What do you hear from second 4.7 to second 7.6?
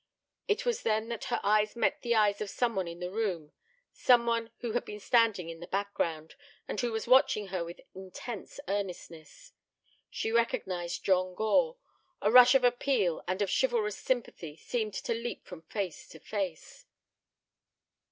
had been standing in the background, and who was watching